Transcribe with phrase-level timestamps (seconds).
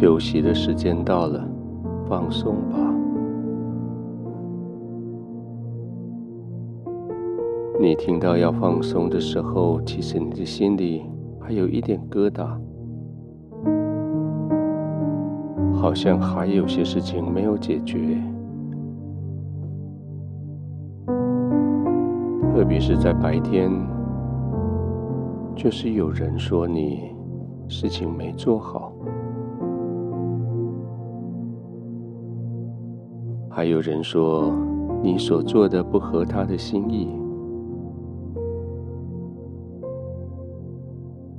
[0.00, 1.44] 休息的时间到了，
[2.08, 2.78] 放松吧。
[7.80, 11.02] 你听到要放松的时候，其实你的心里
[11.40, 12.46] 还有一点疙瘩，
[15.74, 18.22] 好像还有些事情没有解决。
[22.54, 23.68] 特别是在白天，
[25.56, 27.10] 就是有人说你
[27.66, 28.87] 事情没做好，
[33.58, 34.52] 还有人说
[35.02, 37.08] 你所做的不合他的心意。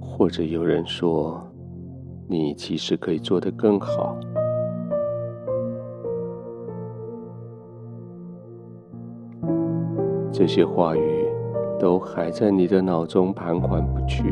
[0.01, 1.41] 或者有人说，
[2.27, 4.17] 你其实可以做得更好。
[10.29, 11.25] 这些话语
[11.79, 14.25] 都还在你的脑中盘桓不去，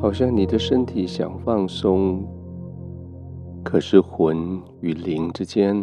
[0.00, 2.22] 好像你的身体想放松，
[3.64, 5.76] 可是魂与灵之间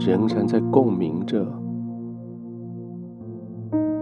[0.00, 1.46] 仍然在共鸣着，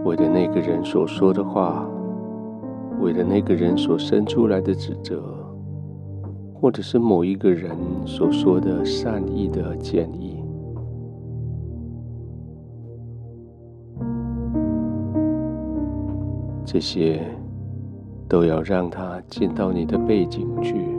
[0.04, 1.86] 为了那个人所说的话。
[2.98, 5.22] 为了那个人所生出来的指责，
[6.54, 10.42] 或者是某一个人所说的善意的建议，
[16.64, 17.20] 这些
[18.26, 20.95] 都要让他进到你的背景去，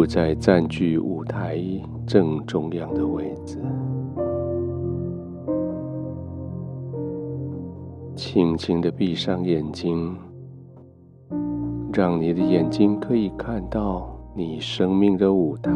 [0.00, 1.60] 不再占据舞台
[2.06, 3.58] 正中央的位置。
[8.16, 10.16] 轻轻的闭上眼睛，
[11.92, 15.70] 让你的眼睛可以看到你生命的舞台。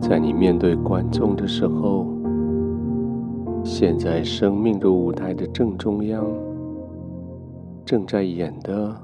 [0.00, 2.06] 在你面对观众的时候，
[3.64, 6.24] 现在生命的舞台的正中央，
[7.88, 8.94] 正在演的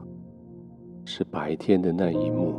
[1.07, 2.53] 是白天的那一幕。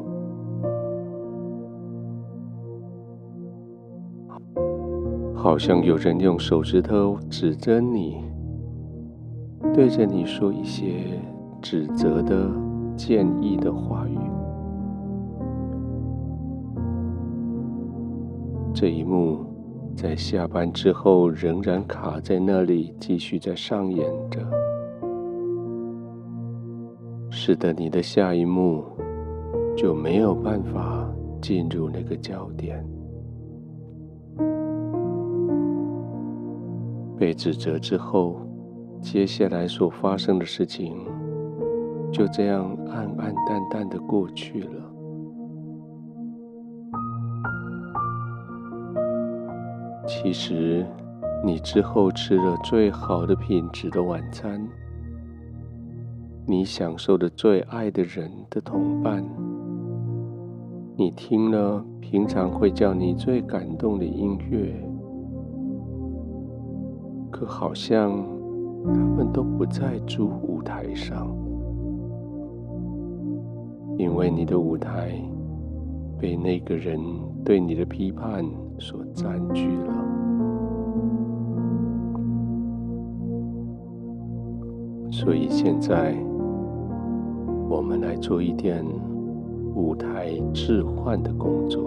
[5.36, 8.24] 好像有人用手指头指着你，
[9.72, 11.22] 对着你说一些
[11.62, 12.50] 指责的、
[12.98, 14.18] 建议的话语。
[18.74, 19.46] 这一幕
[19.96, 24.42] 在下班之后仍然卡在那里，继续在上演着，
[27.48, 28.84] 使得你的下一幕
[29.78, 31.08] 就没有办法
[31.40, 32.84] 进入那个焦点。
[37.16, 38.42] 被指责之后，
[39.00, 40.98] 接下来所发生的事情
[42.12, 44.82] 就这样暗暗淡淡的过去了。
[50.08, 50.84] 其实，
[51.46, 54.68] 你之后吃了最好的品质的晚餐，
[56.48, 59.26] 你享受的最爱的人的同伴，
[60.96, 64.72] 你听了平常会叫你最感动的音乐。
[67.32, 68.24] 可好像
[68.94, 71.36] 他们都不在主舞台上，
[73.98, 75.20] 因为你的舞台
[76.20, 77.02] 被那个人
[77.44, 78.46] 对你的批判
[78.78, 79.94] 所占据了。
[85.12, 86.14] 所以现在，
[87.76, 88.86] 我们来做一点
[89.76, 91.84] 舞台置换的工作。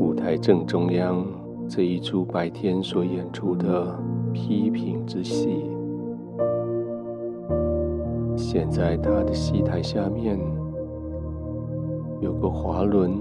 [0.00, 1.24] 舞台正中央
[1.68, 3.96] 这一出白天所演出的
[4.32, 5.64] 批评之戏，
[8.36, 10.36] 现在他的戏台下面
[12.20, 13.12] 有个滑轮，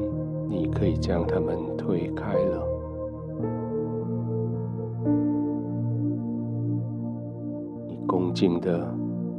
[0.49, 2.70] 你可以将它们推开了。
[8.33, 8.93] 静的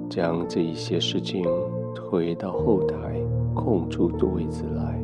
[0.08, 1.44] 将这一些事情
[1.94, 3.20] 推到后台，
[3.54, 4.98] 空出的位置来。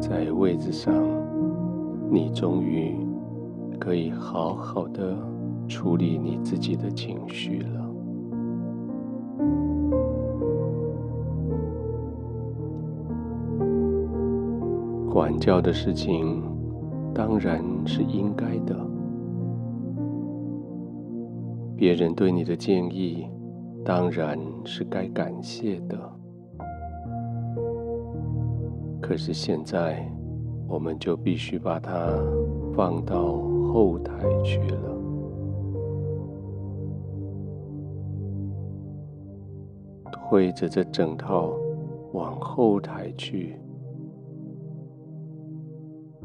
[0.00, 0.92] 在位置上，
[2.10, 2.94] 你终于
[3.80, 5.16] 可以好好的
[5.66, 7.90] 处理你自己的情绪了。
[15.10, 16.42] 管教的事情
[17.14, 18.76] 当然是应该的，
[21.76, 23.28] 别人对你的建议
[23.84, 25.96] 当然是该感谢的。
[29.00, 30.10] 可是现在，
[30.66, 32.08] 我们就必须把它
[32.74, 33.38] 放到
[33.72, 34.12] 后台
[34.42, 34.90] 去了，
[40.10, 41.52] 推着这整套
[42.12, 43.56] 往后台去，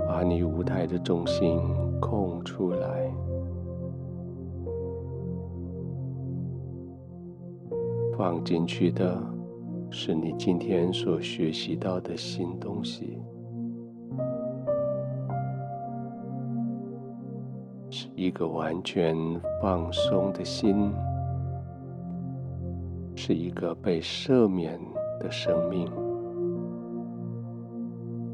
[0.07, 1.60] 把你舞台的重心
[2.00, 3.12] 空出来，
[8.18, 9.22] 放进去的
[9.90, 13.18] 是你今天所学习到的新东西，
[17.90, 19.16] 是一个完全
[19.62, 20.92] 放松的心，
[23.16, 24.80] 是一个被赦免
[25.19, 26.08] 的生命。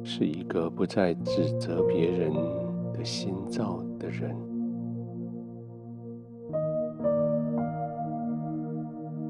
[0.08, 2.32] 是一个不再指责别人
[2.94, 4.38] 的心造的人，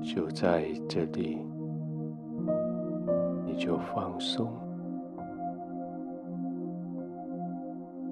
[0.04, 1.38] 就在这里，
[3.45, 4.48] 你就放松；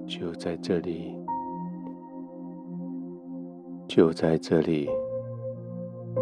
[0.06, 1.14] 就在这里，
[3.86, 4.88] 就在这里，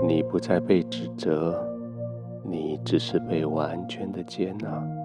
[0.04, 1.64] 你不再被指责，
[2.44, 5.01] 你只是被完全的接纳。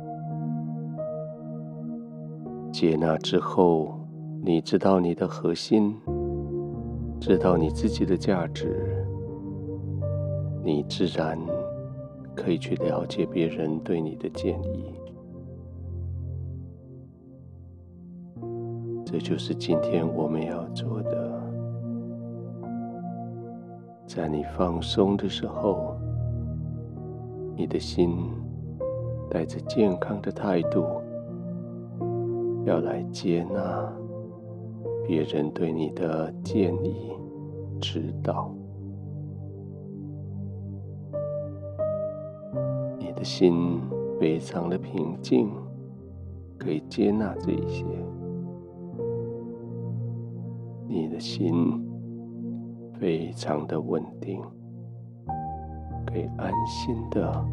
[2.72, 3.98] 接纳之后，
[4.44, 5.96] 你知道你的核心，
[7.20, 9.06] 知道你自己的价值，
[10.64, 11.40] 你自然
[12.36, 14.94] 可以去了解别人对你的建议。
[19.04, 21.42] 这就是今天我们要做的。
[24.06, 25.96] 在你放松的时候，
[27.56, 28.18] 你的心
[29.30, 30.86] 带着健康的态度。
[32.68, 33.90] 要来接纳
[35.08, 37.14] 别人对你的建议、
[37.80, 38.54] 指导，
[43.00, 43.80] 你的心
[44.20, 45.50] 非常的平静，
[46.58, 47.86] 可以接纳这一些。
[50.90, 51.82] 你的心
[53.00, 54.42] 非常的稳定，
[56.06, 57.46] 可以安心的、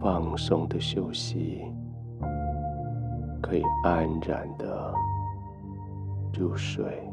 [0.00, 1.62] 放松的休息。
[3.40, 4.92] 可以安然的
[6.38, 7.07] 入睡。